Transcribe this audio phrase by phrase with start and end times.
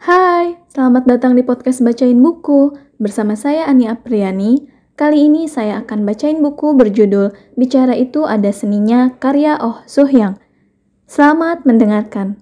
[0.00, 2.72] Hai, selamat datang di podcast Bacain Buku.
[2.96, 4.64] Bersama saya Ani Apriani.
[4.96, 10.40] Kali ini saya akan bacain buku berjudul Bicara Itu Ada Seninya karya Oh Suhyang.
[11.04, 12.40] Selamat mendengarkan.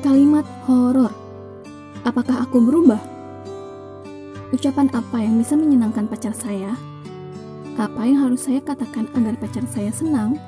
[0.00, 1.12] Kalimat horor.
[2.08, 3.15] Apakah aku berubah?
[4.56, 6.72] Ucapan apa yang bisa menyenangkan pacar saya?
[7.76, 10.40] Apa yang harus saya katakan agar pacar saya senang?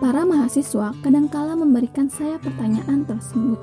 [0.00, 3.60] Para mahasiswa kadangkala memberikan saya pertanyaan tersebut.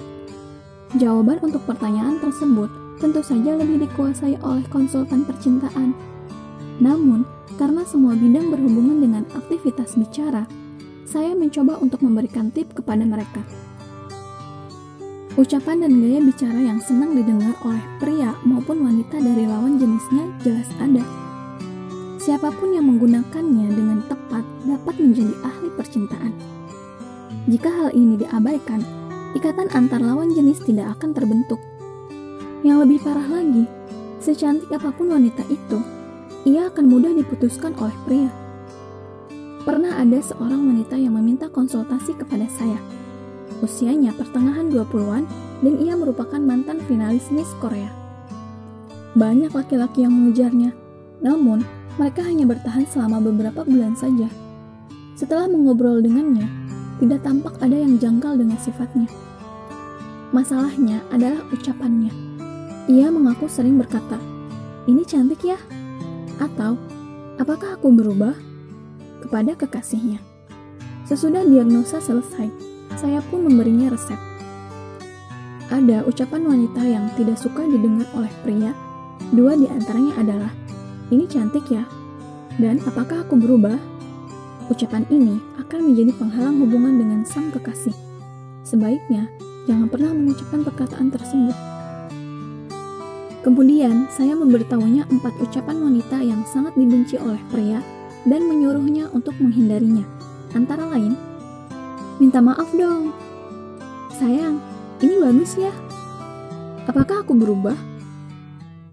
[1.02, 2.70] Jawaban untuk pertanyaan tersebut
[3.02, 5.98] tentu saja lebih dikuasai oleh konsultan percintaan.
[6.78, 7.26] Namun,
[7.58, 10.46] karena semua bidang berhubungan dengan aktivitas bicara,
[11.10, 13.42] saya mencoba untuk memberikan tip kepada mereka.
[15.40, 20.68] Ucapan dan gaya bicara yang senang didengar oleh pria maupun wanita dari lawan jenisnya jelas
[20.76, 21.00] ada.
[22.20, 26.36] Siapa pun yang menggunakannya dengan tepat dapat menjadi ahli percintaan.
[27.48, 28.84] Jika hal ini diabaikan,
[29.32, 31.64] ikatan antar lawan jenis tidak akan terbentuk.
[32.68, 33.64] Yang lebih parah lagi,
[34.20, 35.80] secantik apa pun wanita itu,
[36.44, 38.32] ia akan mudah diputuskan oleh pria.
[39.64, 43.01] Pernah ada seorang wanita yang meminta konsultasi kepada saya
[43.60, 45.28] Usianya pertengahan 20-an
[45.60, 47.92] dan ia merupakan mantan finalis Miss Korea.
[49.12, 50.72] Banyak laki-laki yang mengejarnya,
[51.20, 51.68] namun
[52.00, 54.32] mereka hanya bertahan selama beberapa bulan saja.
[55.20, 56.48] Setelah mengobrol dengannya,
[57.04, 59.12] tidak tampak ada yang janggal dengan sifatnya.
[60.32, 62.14] Masalahnya adalah ucapannya.
[62.88, 64.16] Ia mengaku sering berkata,
[64.88, 65.60] "Ini cantik ya?"
[66.40, 66.80] atau
[67.36, 68.34] "Apakah aku berubah?"
[69.28, 70.24] kepada kekasihnya.
[71.06, 74.18] Sesudah diagnosa selesai, saya pun memberinya resep.
[75.72, 78.76] Ada ucapan wanita yang tidak suka didengar oleh pria.
[79.32, 80.52] Dua di antaranya adalah,
[81.08, 81.88] "Ini cantik ya,"
[82.60, 83.80] dan "Apakah aku berubah?"
[84.68, 87.96] Ucapan ini akan menjadi penghalang hubungan dengan sang kekasih.
[88.68, 89.32] Sebaiknya
[89.68, 91.56] jangan pernah mengucapkan perkataan tersebut.
[93.42, 97.82] Kemudian, saya memberitahunya empat ucapan wanita yang sangat dibenci oleh pria
[98.30, 100.06] dan menyuruhnya untuk menghindarinya.
[100.54, 101.18] Antara lain,
[102.22, 103.10] Minta maaf dong.
[104.14, 104.62] Sayang,
[105.02, 105.74] ini bagus ya.
[106.86, 107.74] Apakah aku berubah?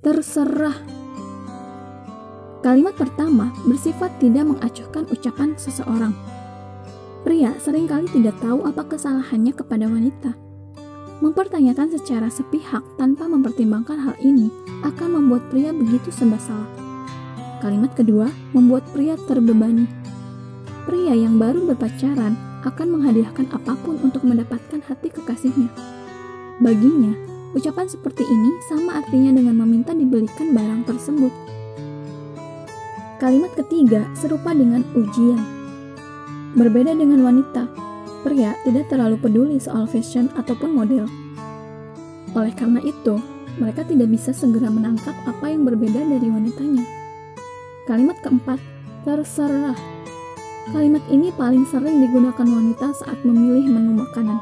[0.01, 0.73] Terserah.
[2.65, 6.17] Kalimat pertama bersifat tidak mengacuhkan ucapan seseorang.
[7.21, 10.33] Pria sering kali tidak tahu apa kesalahannya kepada wanita.
[11.21, 14.49] Mempertanyakan secara sepihak tanpa mempertimbangkan hal ini
[14.89, 16.73] akan membuat pria begitu serba salah.
[17.61, 19.85] Kalimat kedua membuat pria terbebani.
[20.89, 25.71] Pria yang baru berpacaran akan menghadiahkan apa pun untuk mendapatkan hati kekasihnya.
[26.59, 27.15] Baginya,
[27.55, 31.31] ucapan seperti ini sama artinya dengan meminta dibelikan barang tersebut.
[33.19, 35.39] Kalimat ketiga serupa dengan ujian.
[36.55, 37.67] Berbeda dengan wanita,
[38.23, 41.07] pria tidak terlalu peduli soal fashion ataupun model.
[42.35, 43.19] Oleh karena itu,
[43.59, 46.87] mereka tidak bisa segera menangkap apa yang berbeda dari wanitanya.
[47.91, 48.63] Kalimat keempat,
[49.03, 49.98] terserah
[50.69, 54.37] Kalimat ini paling sering digunakan wanita saat memilih menu makanan.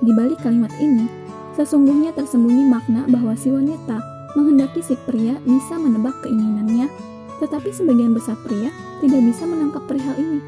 [0.00, 1.04] Di balik kalimat ini,
[1.52, 4.00] sesungguhnya tersembunyi makna bahwa si wanita
[4.32, 6.88] menghendaki si pria bisa menebak keinginannya,
[7.44, 8.72] tetapi sebagian besar pria
[9.04, 10.40] tidak bisa menangkap perihal ini.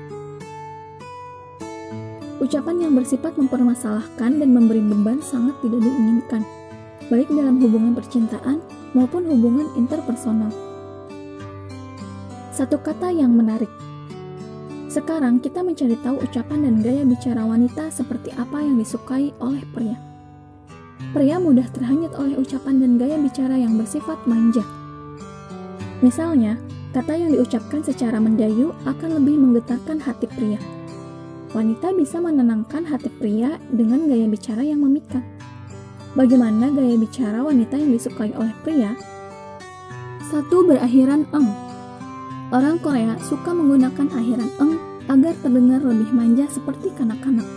[2.40, 6.40] Ucapan yang bersifat mempermasalahkan dan memberi beban sangat tidak diinginkan,
[7.12, 8.64] baik dalam hubungan percintaan
[8.96, 10.48] maupun hubungan interpersonal.
[12.48, 13.68] Satu kata yang menarik,
[14.92, 19.96] sekarang kita mencari tahu ucapan dan gaya bicara wanita seperti apa yang disukai oleh pria.
[21.16, 24.60] Pria mudah terhanyut oleh ucapan dan gaya bicara yang bersifat manja.
[26.04, 26.60] Misalnya,
[26.92, 30.60] kata yang diucapkan secara mendayu akan lebih menggetarkan hati pria.
[31.56, 35.24] Wanita bisa menenangkan hati pria dengan gaya bicara yang memikat.
[36.12, 38.92] Bagaimana gaya bicara wanita yang disukai oleh pria?
[40.28, 41.71] Satu berakhiran eng,
[42.52, 44.76] Orang Korea suka menggunakan akhiran eng
[45.08, 47.48] agar terdengar lebih manja seperti kanak-kanak.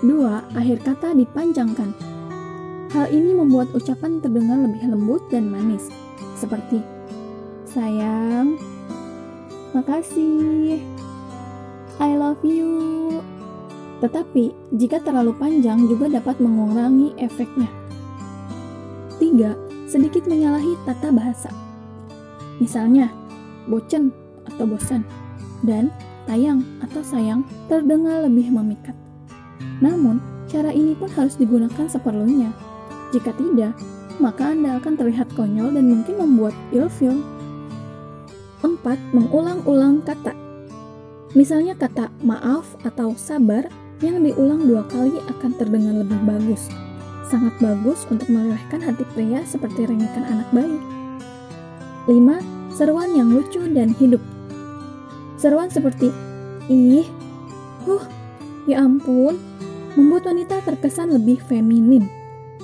[0.00, 1.92] Dua, akhir kata dipanjangkan.
[2.96, 5.92] Hal ini membuat ucapan terdengar lebih lembut dan manis,
[6.32, 6.80] seperti
[7.68, 8.56] sayang,
[9.76, 10.80] makasih,
[12.00, 13.20] I love you.
[14.00, 17.68] Tetapi, jika terlalu panjang juga dapat mengurangi efeknya.
[19.20, 21.52] Tiga, sedikit menyalahi tata bahasa.
[22.56, 23.21] Misalnya,
[23.68, 24.14] bocen
[24.48, 25.06] atau bosan,
[25.62, 25.92] dan
[26.26, 28.94] tayang atau sayang terdengar lebih memikat.
[29.82, 32.50] Namun, cara ini pun harus digunakan seperlunya.
[33.10, 33.74] Jika tidak,
[34.22, 37.18] maka Anda akan terlihat konyol dan mungkin membuat ilfil
[38.82, 40.34] tepat mengulang-ulang kata.
[41.38, 43.70] Misalnya kata maaf atau sabar
[44.02, 46.66] yang diulang dua kali akan terdengar lebih bagus.
[47.30, 50.82] Sangat bagus untuk melelehkan hati pria seperti rengekan anak bayi.
[52.10, 52.51] 5.
[52.72, 54.20] Seruan yang lucu dan hidup.
[55.36, 56.08] Seruan seperti
[56.72, 57.04] ih,
[57.84, 58.04] huh,
[58.64, 59.36] ya ampun,
[59.98, 62.08] membuat wanita terkesan lebih feminin.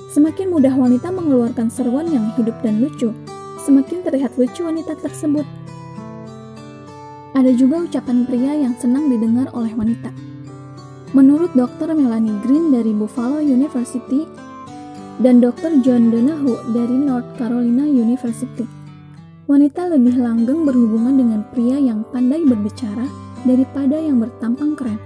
[0.09, 3.13] Semakin mudah wanita mengeluarkan seruan yang hidup dan lucu,
[3.61, 5.45] semakin terlihat lucu wanita tersebut.
[7.37, 10.09] Ada juga ucapan pria yang senang didengar oleh wanita.
[11.13, 11.93] Menurut Dr.
[11.93, 14.25] Melanie Green dari Buffalo University
[15.21, 15.81] dan Dr.
[15.85, 18.65] John Donahue dari North Carolina University,
[19.49, 23.09] wanita lebih langgeng berhubungan dengan pria yang pandai berbicara
[23.49, 25.01] daripada yang bertampang keren.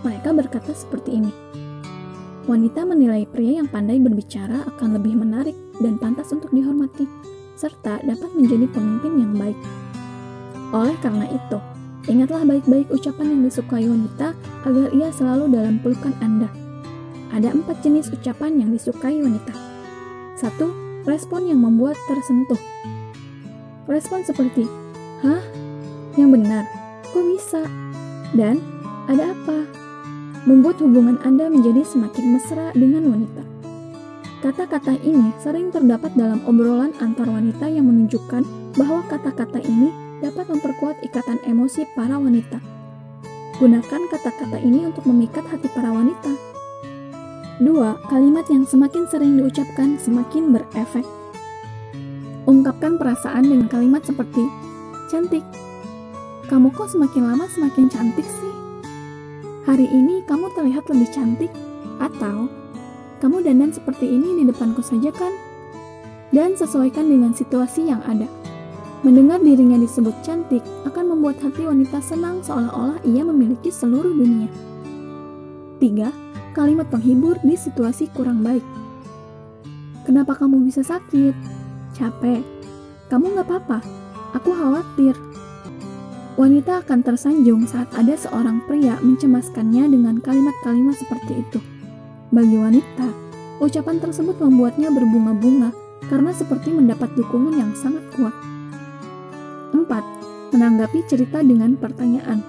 [0.00, 1.28] Mereka berkata seperti ini.
[2.48, 7.04] Wanita menilai pria yang pandai berbicara akan lebih menarik dan pantas untuk dihormati,
[7.52, 9.58] serta dapat menjadi pemimpin yang baik.
[10.72, 11.60] Oleh karena itu,
[12.06, 14.30] Ingatlah baik-baik ucapan yang disukai wanita
[14.62, 16.46] agar ia selalu dalam pelukan Anda.
[17.34, 19.50] Ada empat jenis ucapan yang disukai wanita.
[20.38, 20.70] Satu,
[21.02, 22.62] respon yang membuat tersentuh.
[23.86, 24.66] Respon seperti,
[25.22, 25.38] Hah?
[26.18, 26.64] Yang benar?
[27.14, 27.62] Kok bisa?
[28.34, 28.58] Dan,
[29.06, 29.62] ada apa?
[30.42, 33.46] Membuat hubungan Anda menjadi semakin mesra dengan wanita.
[34.42, 38.42] Kata-kata ini sering terdapat dalam obrolan antar wanita yang menunjukkan
[38.74, 42.58] bahwa kata-kata ini dapat memperkuat ikatan emosi para wanita.
[43.62, 46.34] Gunakan kata-kata ini untuk memikat hati para wanita.
[47.62, 48.10] 2.
[48.10, 51.15] Kalimat yang semakin sering diucapkan semakin berefek.
[52.46, 54.46] Ungkapkan perasaan dengan kalimat seperti
[55.10, 55.42] cantik.
[56.46, 58.54] Kamu kok semakin lama semakin cantik sih?
[59.66, 61.50] Hari ini kamu terlihat lebih cantik
[61.98, 62.46] atau
[63.18, 65.34] kamu dandan seperti ini di depanku saja kan?
[66.30, 68.30] Dan sesuaikan dengan situasi yang ada.
[69.02, 74.46] Mendengar dirinya disebut cantik akan membuat hati wanita senang seolah-olah ia memiliki seluruh dunia.
[75.82, 76.54] 3.
[76.54, 78.62] Kalimat penghibur di situasi kurang baik.
[80.06, 81.55] Kenapa kamu bisa sakit?
[81.96, 82.44] Capek?
[83.08, 83.80] Kamu gak apa-apa?
[84.36, 85.16] Aku khawatir.
[86.36, 91.56] Wanita akan tersanjung saat ada seorang pria mencemaskannya dengan kalimat-kalimat seperti itu.
[92.28, 93.08] Bagi wanita,
[93.64, 95.72] ucapan tersebut membuatnya berbunga-bunga
[96.12, 98.36] karena seperti mendapat dukungan yang sangat kuat.
[99.72, 100.52] 4.
[100.52, 102.44] Menanggapi cerita dengan pertanyaan.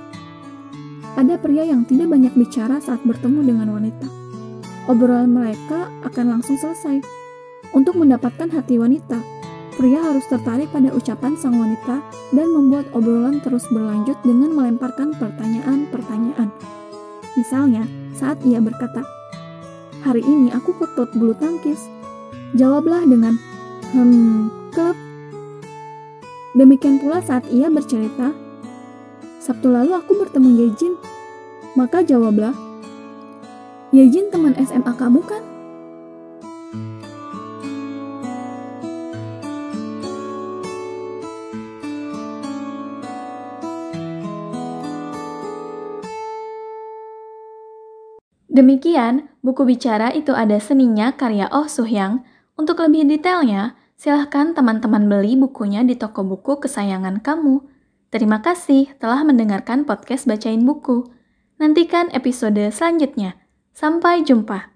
[1.16, 4.12] Ada pria yang tidak banyak bicara saat bertemu dengan wanita.
[4.92, 7.00] Obrolan mereka akan langsung selesai.
[7.72, 9.37] Untuk mendapatkan hati wanita,
[9.78, 12.02] pria harus tertarik pada ucapan sang wanita
[12.34, 16.50] dan membuat obrolan terus berlanjut dengan melemparkan pertanyaan-pertanyaan.
[17.38, 17.86] Misalnya,
[18.18, 19.06] saat ia berkata,
[20.02, 21.80] "Hari ini aku ketut bulu tangkis."
[22.58, 23.38] Jawablah dengan,
[23.94, 24.98] "Hmm, klub
[26.58, 28.34] Demikian pula saat ia bercerita,
[29.38, 30.98] Sabtu lalu aku bertemu Yejin.
[31.78, 32.58] Maka jawablah,
[33.94, 35.57] Yejin teman SMA kamu kan?
[48.58, 52.26] Demikian, buku bicara itu ada seninya karya Oh Suhyang.
[52.58, 57.66] Untuk lebih detailnya, Silahkan teman-teman beli bukunya di toko buku kesayangan kamu.
[58.14, 61.10] Terima kasih telah mendengarkan podcast Bacain Buku.
[61.58, 63.42] Nantikan episode selanjutnya.
[63.74, 64.70] Sampai jumpa.